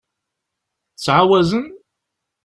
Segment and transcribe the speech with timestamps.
[0.95, 1.67] Ttɛawazen?